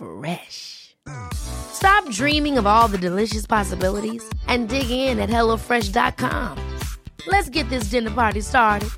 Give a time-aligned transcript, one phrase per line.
[0.00, 0.96] Fresh.
[1.32, 6.78] Stop dreaming of all the delicious possibilities and dig in at HelloFresh.com.
[7.26, 8.88] Let's get this dinner party started.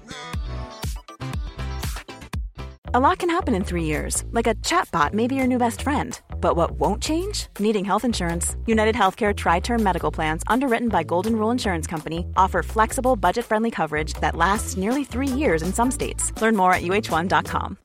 [2.95, 5.81] A lot can happen in three years, like a chatbot may be your new best
[5.81, 6.21] friend.
[6.43, 7.47] But what won't change?
[7.59, 8.55] Needing health insurance.
[8.67, 13.47] United Healthcare Tri Term Medical Plans, underwritten by Golden Rule Insurance Company, offer flexible, budget
[13.47, 16.39] friendly coverage that lasts nearly three years in some states.
[16.43, 17.79] Learn more at uh1.com.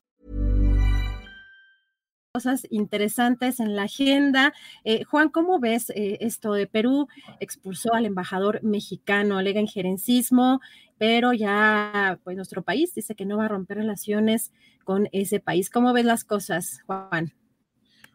[2.38, 4.54] cosas interesantes en la agenda.
[4.84, 7.08] Eh, Juan, ¿cómo ves eh, esto de Perú?
[7.40, 10.60] Expulsó al embajador mexicano, alega injerencismo,
[10.98, 14.52] pero ya pues nuestro país dice que no va a romper relaciones
[14.84, 15.68] con ese país.
[15.68, 17.34] ¿Cómo ves las cosas, Juan?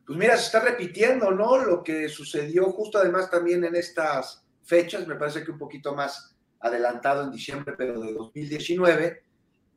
[0.08, 1.58] Pues mira, se está repitiendo, ¿no?
[1.58, 6.34] Lo que sucedió justo además también en estas fechas, me parece que un poquito más
[6.62, 9.22] adelantado en diciembre, pero de 2019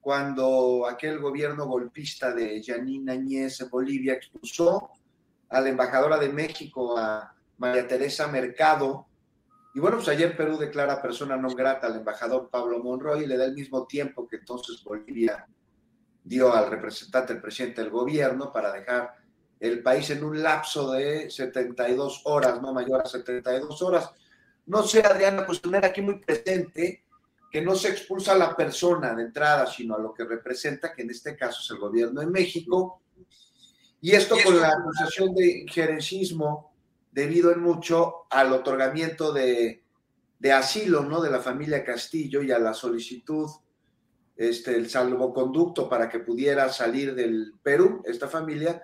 [0.07, 4.91] cuando aquel gobierno golpista de Janine Añez en Bolivia expulsó
[5.49, 9.09] a la embajadora de México, a María Teresa Mercado.
[9.75, 13.37] Y bueno, pues ayer Perú declara persona no grata al embajador Pablo Monroy y le
[13.37, 15.45] da el mismo tiempo que entonces Bolivia
[16.23, 19.13] dio al representante, el presidente del gobierno, para dejar
[19.59, 24.13] el país en un lapso de 72 horas, no mayor a 72 horas.
[24.67, 27.06] No sé, Adriana, pues tener aquí muy presente
[27.51, 31.03] que no se expulsa a la persona de entrada, sino a lo que representa, que
[31.03, 33.03] en este caso es el gobierno de México.
[34.01, 36.75] Y esto con la acusación de gerencismo
[37.11, 39.83] debido en mucho al otorgamiento de,
[40.39, 41.21] de, asilo, ¿no?
[41.23, 43.49] De la familia Castillo y a la solicitud,
[44.37, 48.83] este, el salvoconducto para que pudiera salir del Perú, esta familia,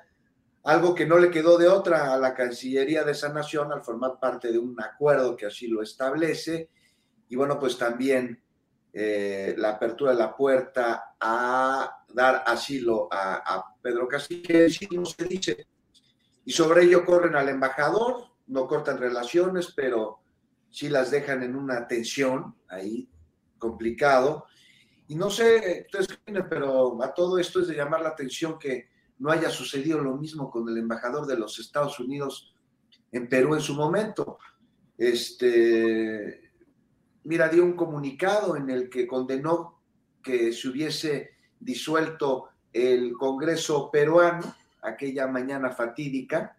[0.64, 4.18] algo que no le quedó de otra a la Cancillería de esa nación al formar
[4.18, 6.70] parte de un acuerdo que así lo establece.
[7.28, 8.42] Y bueno, pues también
[8.92, 15.66] eh, la apertura de la puerta a dar asilo a, Pedro Castillo, no se dice.
[16.44, 20.20] Y sobre ello corren al embajador, no cortan relaciones, pero
[20.70, 23.08] sí las dejan en una tensión ahí,
[23.58, 24.46] complicado.
[25.08, 28.88] Y no sé, ustedes pero a todo esto es de llamar la atención que
[29.18, 32.54] no haya sucedido lo mismo con el embajador de los Estados Unidos
[33.10, 34.38] en Perú en su momento.
[34.98, 36.51] Este,
[37.24, 39.80] mira, dio un comunicado en el que condenó
[40.22, 46.56] que se hubiese disuelto el Congreso peruano aquella mañana fatídica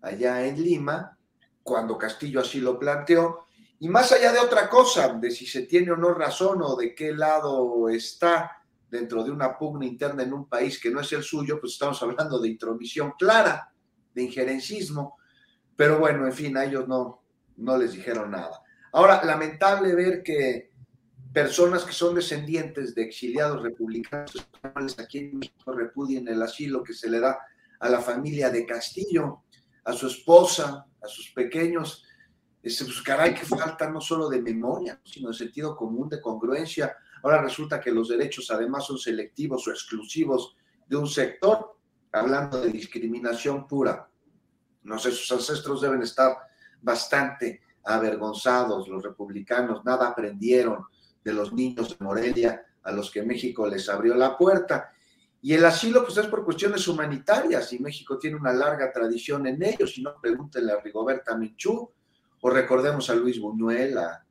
[0.00, 1.16] allá en Lima,
[1.62, 3.46] cuando Castillo así lo planteó,
[3.80, 6.94] y más allá de otra cosa, de si se tiene o no razón o de
[6.94, 11.22] qué lado está dentro de una pugna interna en un país que no es el
[11.22, 13.72] suyo, pues estamos hablando de intromisión clara,
[14.14, 15.16] de injerencismo,
[15.74, 17.22] pero bueno, en fin, a ellos no,
[17.56, 18.62] no les dijeron nada.
[18.94, 20.70] Ahora, lamentable ver que
[21.32, 26.94] personas que son descendientes de exiliados republicanos españoles aquí en México repudien el asilo que
[26.94, 27.36] se le da
[27.80, 29.42] a la familia de Castillo,
[29.82, 32.04] a su esposa, a sus pequeños.
[32.62, 36.96] Pues caray, que falta no solo de memoria, sino de sentido común, de congruencia.
[37.24, 40.56] Ahora resulta que los derechos además son selectivos o exclusivos
[40.86, 41.78] de un sector,
[42.12, 44.08] hablando de discriminación pura.
[44.84, 46.36] No sé, sus ancestros deben estar
[46.80, 50.84] bastante avergonzados los republicanos, nada aprendieron
[51.22, 54.90] de los niños de Morelia a los que México les abrió la puerta.
[55.42, 59.62] Y el asilo, pues es por cuestiones humanitarias, y México tiene una larga tradición en
[59.62, 61.90] ello, si no, pregúntenle a Rigoberta Menchú,
[62.40, 64.24] o recordemos a Luis Buñuel, a,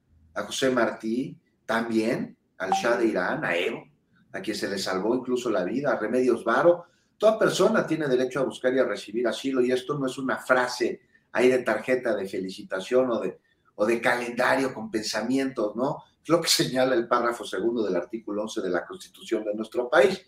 [0.45, 3.83] José Martí, también al Shah de Irán, a Evo,
[4.31, 6.85] a quien se le salvó incluso la vida, a Remedios Varo.
[7.19, 10.37] Toda persona tiene derecho a buscar y a recibir asilo, y esto no es una
[10.37, 13.39] frase ahí de tarjeta de felicitación o de,
[13.75, 16.03] o de calendario con pensamientos, ¿no?
[16.21, 19.89] Es lo que señala el párrafo segundo del artículo 11 de la Constitución de nuestro
[19.89, 20.25] país.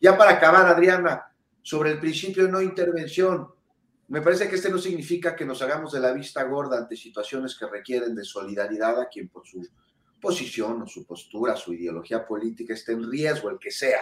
[0.00, 1.26] Ya para acabar, Adriana,
[1.62, 3.48] sobre el principio de no intervención,
[4.08, 7.56] me parece que este no significa que nos hagamos de la vista gorda ante situaciones
[7.56, 9.64] que requieren de solidaridad a quien por su
[10.20, 14.00] posición o su postura, su ideología política esté en riesgo, el que sea.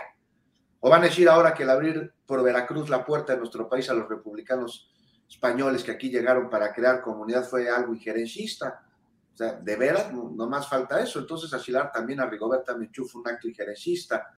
[0.81, 3.91] O van a decir ahora que el abrir por Veracruz la puerta de nuestro país
[3.91, 4.91] a los republicanos
[5.29, 8.83] españoles que aquí llegaron para crear comunidad fue algo injerencista.
[9.33, 11.21] O sea, de veras, no, más falta eso.
[11.21, 14.37] Entonces, asilar también a Rigoberta Menchú fue un acto injerencista.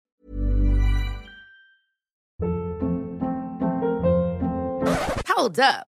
[5.38, 5.89] Hold up.